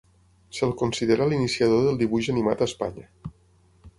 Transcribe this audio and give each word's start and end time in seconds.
Se'l 0.59 0.71
considera 0.79 1.27
l'iniciador 1.33 1.85
del 1.87 2.01
dibuix 2.01 2.31
animat 2.35 2.63
a 2.65 2.71
Espanya. 2.73 3.33